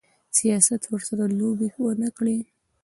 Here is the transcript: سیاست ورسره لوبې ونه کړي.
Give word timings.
سیاست 0.37 0.81
ورسره 0.91 1.25
لوبې 1.39 1.69
ونه 1.83 2.09
کړي. 2.17 2.37